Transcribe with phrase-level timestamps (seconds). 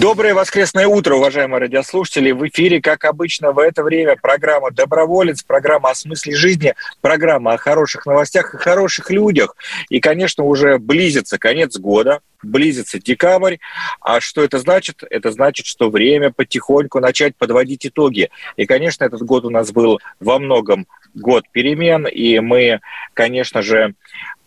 [0.00, 2.30] Доброе воскресное утро, уважаемые радиослушатели.
[2.30, 7.56] В эфире, как обычно, в это время программа «Доброволец», программа о смысле жизни, программа о
[7.56, 9.56] хороших новостях и хороших людях.
[9.88, 13.56] И, конечно, уже близится конец года, близится декабрь.
[14.02, 15.02] А что это значит?
[15.08, 18.28] Это значит, что время потихоньку начать подводить итоги.
[18.56, 22.80] И, конечно, этот год у нас был во многом год перемен, и мы,
[23.14, 23.94] конечно же,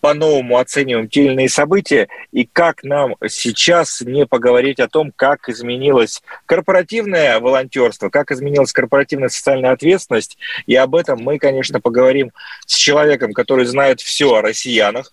[0.00, 5.48] по-новому оцениваем те или иные события, и как нам сейчас не поговорить о том, как
[5.48, 12.32] изменилось корпоративное волонтерство, как изменилась корпоративная социальная ответственность, и об этом мы, конечно, поговорим
[12.66, 15.12] с человеком, который знает все о россиянах,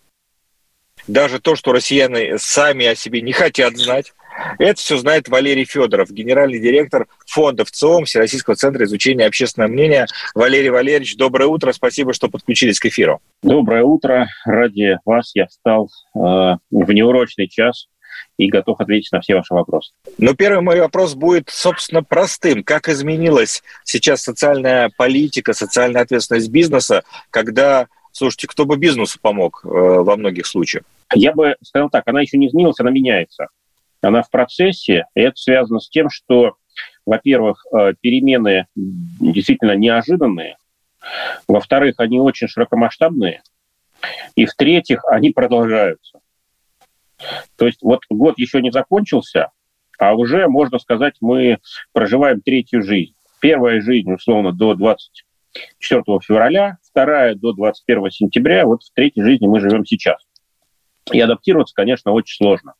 [1.08, 4.14] даже то, что россияне сами о себе не хотят знать,
[4.58, 10.08] это все знает Валерий Федоров, генеральный директор фонда ВЦИОМ Всероссийского центра изучения общественного мнения.
[10.36, 13.20] Валерий Валерьевич, доброе утро, спасибо, что подключились к эфиру.
[13.42, 14.28] Доброе утро.
[14.46, 17.88] Ради вас я встал э, в неурочный час
[18.38, 19.94] и готов ответить на все ваши вопросы.
[20.18, 22.64] Но первый мой вопрос будет, собственно, простым.
[22.64, 29.68] Как изменилась сейчас социальная политика, социальная ответственность бизнеса, когда, слушайте, кто бы бизнесу помог э,
[29.68, 30.84] во многих случаях?
[31.14, 33.48] Я бы сказал так, она еще не изменилась, она меняется
[34.08, 36.56] она в процессе, и это связано с тем, что,
[37.06, 40.58] во-первых, э, перемены действительно неожиданные,
[41.48, 43.42] во-вторых, они очень широкомасштабные,
[44.36, 46.20] и в-третьих, они продолжаются.
[47.56, 49.50] То есть вот год еще не закончился,
[49.98, 51.58] а уже, можно сказать, мы
[51.92, 53.14] проживаем третью жизнь.
[53.40, 59.60] Первая жизнь, условно, до 24 февраля, вторая до 21 сентября, вот в третьей жизни мы
[59.60, 60.22] живем сейчас.
[61.12, 62.74] И адаптироваться, конечно, очень сложно.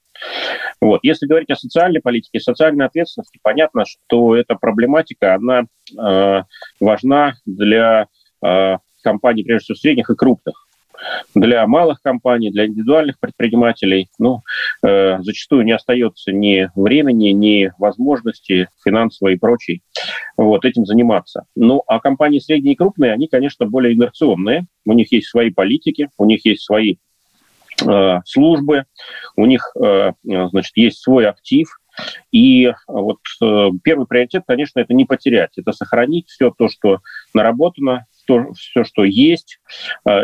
[0.82, 1.00] Вот.
[1.04, 5.64] Если говорить о социальной политике, социальной ответственности, понятно, что эта проблематика, она
[5.98, 6.44] э,
[6.80, 8.08] важна для
[8.46, 10.68] э, компаний, прежде всего, средних и крупных.
[11.36, 14.42] Для малых компаний, для индивидуальных предпринимателей, ну,
[14.84, 19.84] э, зачастую не остается ни времени, ни возможности финансовой и прочей
[20.38, 21.46] вот, этим заниматься.
[21.56, 24.66] Ну, а компании средние и крупные, они, конечно, более инерционные.
[24.86, 26.98] У них есть свои политики, у них есть свои
[28.26, 28.86] службы,
[29.36, 31.68] у них, э, значит, есть свой актив,
[32.32, 37.00] и вот э, первый приоритет, конечно, это не потерять, это сохранить все то, что
[37.34, 39.60] наработано, то, все, что есть,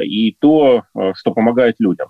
[0.04, 0.84] и то,
[1.16, 2.10] что помогает людям.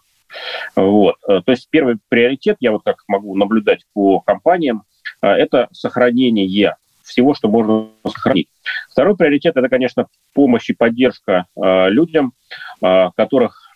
[0.75, 1.17] Вот.
[1.21, 4.85] То есть первый приоритет, я вот как могу наблюдать по компаниям,
[5.21, 8.47] это сохранение всего, что можно сохранить.
[8.89, 12.33] Второй приоритет– это, конечно, помощь и поддержка людям,
[12.81, 13.71] которых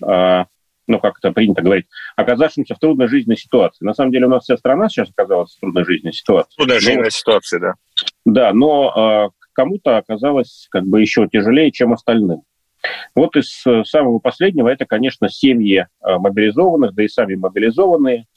[0.87, 3.85] ну, как это принято говорить, оказавшимся в трудной жизненной ситуации.
[3.85, 6.55] На самом деле у нас вся страна сейчас оказалась в трудной жизненной ситуации.
[6.55, 7.73] Трудная жизненная ситуация, да.
[8.25, 12.43] Да, но э, кому-то оказалось как бы еще тяжелее, чем остальным.
[13.15, 18.27] Вот из э, самого последнего это, конечно, семьи э, мобилизованных, да и сами мобилизованные.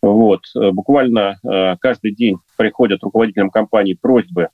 [0.00, 0.40] Вот.
[0.56, 1.38] Э, буквально
[1.80, 4.48] каждый день приходят руководителям компании просьбы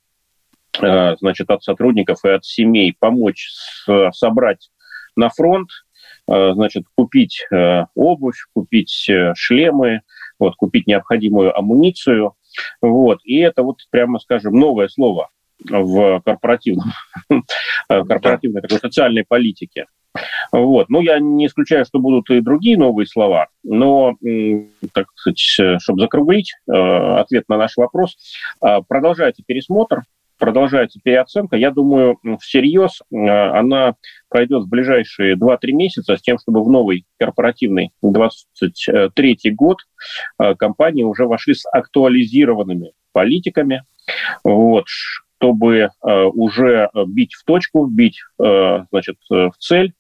[0.81, 3.51] значит, от сотрудников и от семей помочь
[4.13, 4.71] собрать
[5.17, 5.69] на фронт
[6.29, 10.03] значит, купить э, обувь, купить э, шлемы,
[10.39, 12.35] вот, купить необходимую амуницию.
[12.83, 13.21] Вот.
[13.25, 15.31] И это вот, прямо скажем, новое слово
[15.69, 16.93] в корпоративном,
[17.89, 19.87] корпоративной такой социальной политике.
[20.53, 20.89] Вот.
[20.89, 24.17] Ну, я не исключаю, что будут и другие новые слова, но,
[24.93, 25.39] так сказать,
[25.81, 28.17] чтобы закруглить ответ на наш вопрос,
[28.61, 30.03] продолжается пересмотр
[30.39, 31.57] продолжается переоценка.
[31.57, 33.95] Я думаю, всерьез э, она
[34.29, 39.79] пройдет в ближайшие 2-3 месяца с тем, чтобы в новый корпоративный 23 год
[40.41, 43.85] э, компании уже вошли с актуализированными политиками,
[44.45, 49.93] вот, чтобы э, уже бить в точку, бить значит, в цель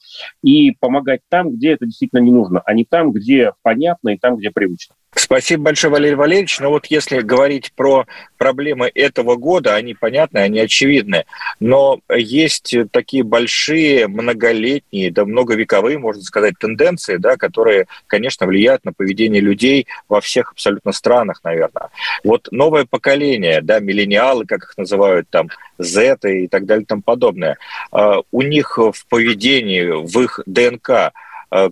[0.42, 4.36] и помогать там, где это действительно не нужно, а не там, где понятно и там,
[4.36, 4.94] где привычно.
[5.14, 6.60] Спасибо большое, Валерий Валерьевич.
[6.60, 11.24] Но вот если говорить про проблемы этого года, они понятны, они очевидны.
[11.60, 18.92] Но есть такие большие, многолетние, да многовековые, можно сказать, тенденции, да, которые, конечно, влияют на
[18.92, 21.88] поведение людей во всех абсолютно странах, наверное.
[22.22, 25.48] Вот новое поколение, да, миллениалы, как их называют, там,
[25.78, 27.56] Z и так далее и тому подобное,
[27.92, 31.12] а, у них в поведении, в их ДНК–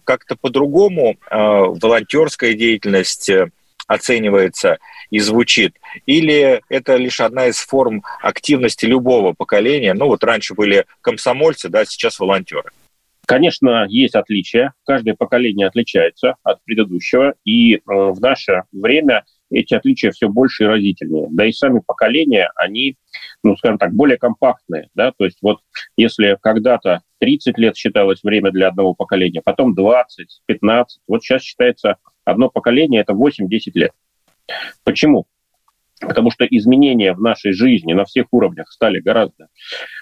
[0.04, 3.50] как-то по-другому э, волонтерская деятельность э,
[3.86, 4.78] оценивается
[5.10, 5.76] и звучит?
[6.06, 9.94] Или это лишь одна из форм активности любого поколения?
[9.94, 12.70] Ну вот раньше были комсомольцы, да, сейчас волонтеры.
[13.26, 14.72] Конечно, есть отличия.
[14.84, 17.34] Каждое поколение отличается от предыдущего.
[17.44, 21.26] И в наше время эти отличия все больше и разительнее.
[21.30, 22.96] Да и сами поколения, они,
[23.42, 24.90] ну, скажем так, более компактные.
[24.94, 25.10] Да?
[25.10, 25.58] То есть вот
[25.96, 31.96] если когда-то 30 лет считалось время для одного поколения, потом 20, 15, вот сейчас считается
[32.24, 33.92] одно поколение– это 8-10 лет.
[34.84, 35.26] Почему?
[36.00, 39.48] Потому что изменения в нашей жизни на всех уровнях стали гораздо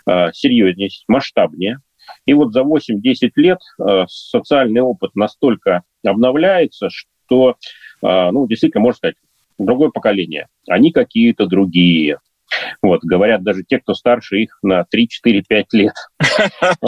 [0.07, 1.79] э, серьезнее, масштабнее.
[2.27, 7.57] И вот за 8-10 лет э, социальный опыт настолько обновляется, что,
[8.03, 9.17] э, ну, действительно, можно сказать,
[9.59, 10.49] другое поколение.
[10.69, 12.19] Они какие-то другие.
[12.83, 15.95] Вот, говорят даже те, кто старше их на 3, 4, 5 лет.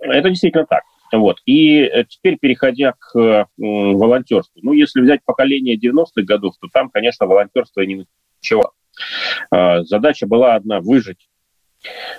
[0.00, 0.82] Это действительно так.
[1.12, 1.38] Вот.
[1.46, 4.60] И э, теперь, переходя к волонтерству.
[4.62, 8.06] Ну, если взять поколение 90-х годов, то там, конечно, волонтерство не
[8.40, 8.72] ничего.
[9.50, 11.28] А, задача была одна– выжить.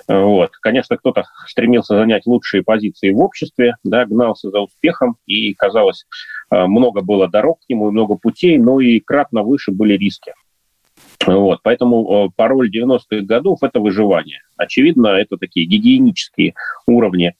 [0.06, 0.52] Вот.
[0.62, 6.06] Конечно, кто-то стремился занять лучшие позиции в обществе, да, гнался за успехом, и, казалось,
[6.50, 10.32] много было дорог к нему, много путей, но и кратно выше были риски.
[11.26, 14.40] Вот, поэтому э, пароль 90-х годов– это выживание.
[14.56, 16.54] Очевидно, это такие гигиенические
[16.86, 17.34] уровни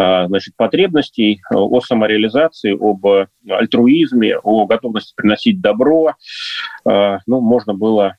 [0.00, 3.04] э, значит, потребностей о самореализации, об
[3.48, 6.14] альтруизме, о готовности приносить добро.
[6.88, 8.16] Э, ну, можно было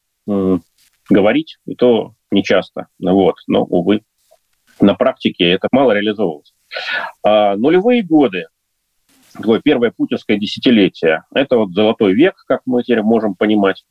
[1.09, 2.87] говорить, и то нечасто.
[2.99, 4.01] Вот, но, увы,
[4.81, 6.53] на практике это мало реализовывалось.
[7.23, 8.47] А нулевые годы
[9.37, 11.23] такое первое путинское десятилетие.
[11.33, 13.85] Это вот золотой век, как мы теперь можем понимать.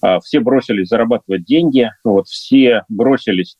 [0.00, 3.56] А, все бросились зарабатывать деньги, вот, все бросились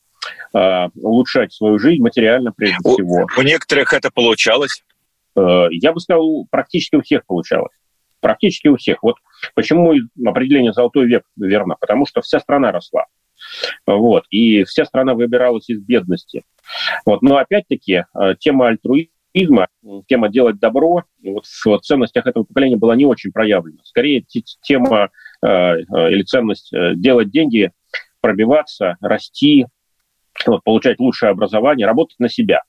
[0.53, 3.27] а, улучшать свою жизнь материально прежде у, всего.
[3.37, 4.83] У некоторых это получалось?
[5.37, 7.73] Э, я бы сказал, практически у всех получалось.
[8.19, 9.03] Практически у всех.
[9.03, 9.17] Вот
[9.53, 9.93] почему
[10.25, 11.75] определение «золотой век» верно.
[11.79, 13.05] Потому что вся страна росла.
[13.85, 16.43] Вот, и вся страна выбиралась из бедности.
[17.05, 19.67] Вот, но опять-таки э, тема альтруизма пацифизма,
[20.07, 23.79] тема делать добро вот в ценностях этого поколения была не очень проявлена.
[23.83, 24.23] Скорее,
[24.61, 25.09] тема
[25.45, 25.81] э, э,
[26.11, 27.71] или ценность э, делать деньги,
[28.21, 29.67] пробиваться, расти,
[30.45, 32.63] вот, получать лучшее образование, работать на себя.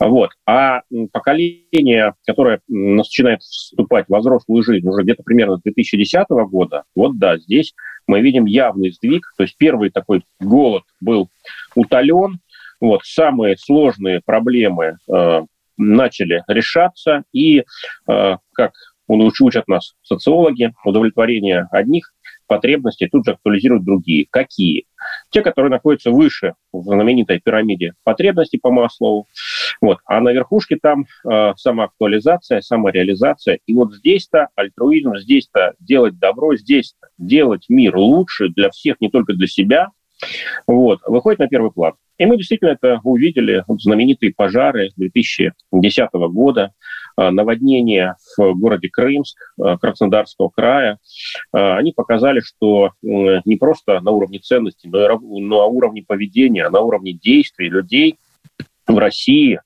[0.00, 0.30] Вот.
[0.46, 0.82] А
[1.12, 7.38] поколение, которое начинает вступать в взрослую жизнь уже где-то примерно с 2010 года, вот да,
[7.38, 7.74] здесь
[8.06, 9.32] мы видим явный сдвиг.
[9.36, 11.28] То есть первый такой голод был
[11.76, 12.40] утолен,
[12.80, 15.42] вот, самые сложные проблемы э,
[15.76, 17.64] начали решаться, и,
[18.08, 18.72] э, как
[19.08, 22.12] учат нас социологи, удовлетворение одних
[22.46, 24.26] потребностей тут же актуализируют другие.
[24.30, 24.86] Какие?
[25.30, 29.26] Те, которые находятся выше в знаменитой пирамиде потребностей по Маслову.
[29.80, 29.98] Вот.
[30.06, 33.60] А на верхушке там э, самоактуализация, самореализация.
[33.66, 39.34] И вот здесь-то альтруизм, здесь-то делать добро, здесь делать мир лучше для всех, не только
[39.34, 39.88] для себя,
[40.66, 41.94] вот, выходит на первый план.
[42.18, 46.72] И мы действительно это увидели, вот знаменитые пожары 2010 года,
[47.18, 50.98] а, наводнения в городе Крымск, а, Краснодарского края,
[51.52, 56.80] а, они показали, что не просто на уровне ценностей, но и на уровне поведения, на
[56.80, 58.18] уровне действий людей
[58.86, 59.60] в России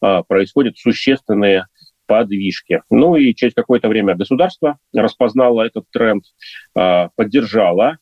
[0.00, 1.66] происходят существенные
[2.06, 2.82] подвижки.
[2.90, 6.24] Ну и через какое-то время государство распознало этот тренд,
[6.72, 7.98] поддержало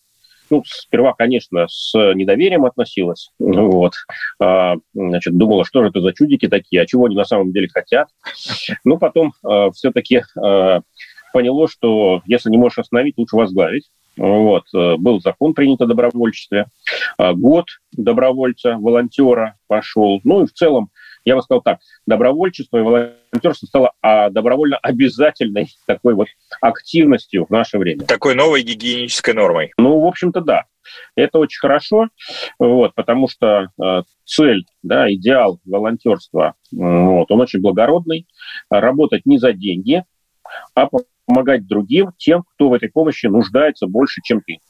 [0.50, 3.94] ну, сперва, конечно, с недоверием относилась, вот,
[4.40, 7.68] а, значит, думала, что же это за чудики такие, а чего они на самом деле
[7.68, 8.08] хотят.
[8.84, 10.80] Ну, потом а, все-таки а,
[11.32, 13.90] поняло, что если не можешь остановить, лучше возглавить.
[14.16, 14.64] Вот.
[14.74, 16.66] Э, был закон принят о добровольчестве.
[17.18, 20.20] А, год добровольца, волонтера пошел.
[20.24, 20.88] Ну и в целом
[21.26, 26.28] я бы сказал так, добровольчество и волонтерство стало а, добровольно обязательной такой вот
[26.62, 28.06] активностью в наше время.
[28.06, 29.72] Такой новой гигиенической нормой.
[29.76, 30.64] Ну, в общем-то, да.
[31.16, 32.08] Это очень хорошо,
[32.60, 38.28] вот, потому что э, цель, да, идеал волонтерства, вот, он очень благородный.
[38.70, 40.04] Работать не за деньги,
[40.74, 40.88] а
[41.26, 44.60] помогать другим, тем, кто в этой помощи нуждается больше, чем ты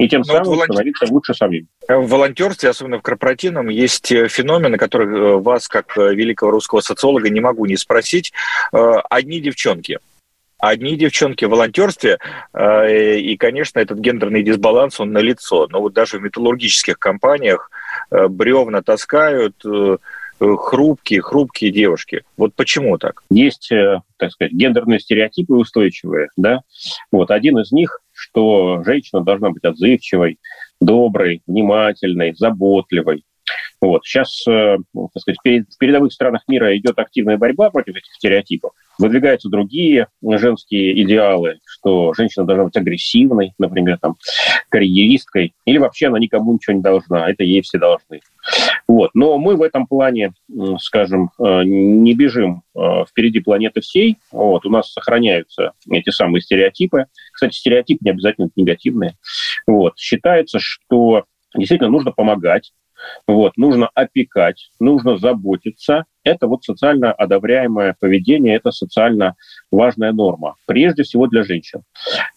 [0.00, 0.74] и тем ну, самым вот волонтер...
[0.74, 1.68] становиться лучше самим.
[1.86, 6.80] В волонтерстве, особенно в корпоративном, есть э, феномены, которые э, вас, как э, великого русского
[6.80, 8.32] социолога, не могу не спросить.
[8.72, 9.98] Одни девчонки.
[10.58, 12.18] Одни девчонки в волонтерстве,
[12.54, 15.66] и, конечно, этот гендерный дисбаланс, он налицо.
[15.70, 17.70] Но вот даже в металлургических компаниях
[18.10, 19.54] бревна таскают,
[20.38, 22.24] хрупкие, хрупкие девушки.
[22.36, 23.22] Вот почему так?
[23.30, 23.72] Есть,
[24.18, 26.60] так сказать, гендерные стереотипы устойчивые, да.
[27.10, 30.38] Вот один из них что женщина должна быть отзывчивой,
[30.80, 33.24] доброй, внимательной, заботливой.
[33.80, 34.04] Вот.
[34.04, 38.72] Сейчас, э, так сказать, в передовых странах мира идет активная борьба против этих стереотипов.
[38.98, 44.16] Выдвигаются другие женские идеалы, что женщина должна быть агрессивной, например, там,
[44.68, 48.20] карьеристкой, или вообще она никому ничего не должна, это ей все должны.
[48.86, 49.10] Вот.
[49.14, 50.32] Но мы в этом плане,
[50.78, 54.16] скажем, э, не бежим э, впереди планеты всей.
[54.32, 54.66] Вот.
[54.66, 57.06] У нас сохраняются эти самые стереотипы.
[57.32, 59.14] Кстати, стереотипы не обязательно негативные.
[59.66, 59.96] Вот.
[59.96, 62.72] Считается, что действительно нужно помогать,
[63.26, 66.04] вот, нужно опекать, нужно заботиться.
[66.22, 69.36] Это вот социально одобряемое поведение, это социально
[69.70, 71.82] важная норма, прежде всего для женщин.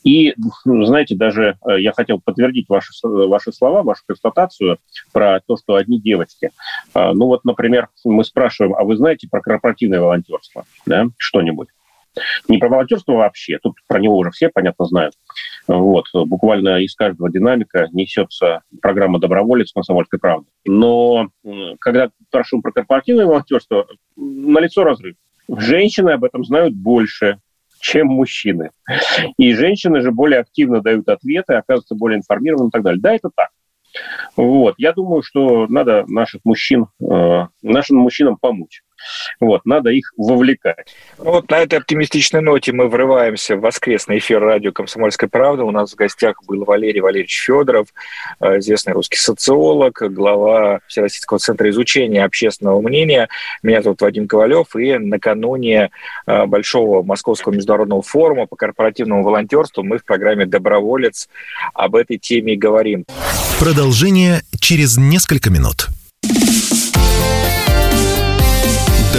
[0.03, 4.77] И, знаете, даже э, я хотел подтвердить ваши, ваши слова, вашу констатацию
[5.11, 6.51] про то, что одни девочки.
[6.93, 10.65] А, ну вот, например, мы спрашиваем, а вы знаете про корпоративное волонтерство?
[10.85, 11.07] Да?
[11.17, 11.67] Что-нибудь?
[12.47, 15.15] Не про волонтерство вообще, тут про него уже все, понятно, знают.
[15.67, 20.47] Вот, буквально из каждого динамика несется программа «Доброволец» комсомольской правды.
[20.65, 21.29] Но
[21.79, 25.15] когда спрашиваем про корпоративное волонтерство, налицо разрыв.
[25.47, 27.39] Женщины об этом знают больше,
[27.79, 28.71] чем мужчины.
[29.37, 33.01] И женщины же более активно дают ответы, оказываются более информированы и так далее.
[33.01, 33.49] Да, это так.
[34.35, 34.75] Вот.
[34.77, 38.83] Я думаю, что надо наших мужчин, э, нашим мужчинам помочь.
[39.39, 40.95] Вот, надо их вовлекать.
[41.17, 45.63] Ну вот на этой оптимистичной ноте мы врываемся в воскресный эфир радио «Комсомольская правда».
[45.63, 47.87] У нас в гостях был Валерий Валерьевич Федоров,
[48.39, 53.29] э, известный русский социолог, глава Всероссийского центра изучения общественного мнения.
[53.61, 55.89] Меня зовут Вадим Ковалев, и накануне
[56.25, 61.29] э, Большого Московского международного форума по корпоративному волонтерству мы в программе «Доброволец»
[61.73, 63.05] об этой теме и говорим.
[63.59, 65.87] Продолжение через несколько минут.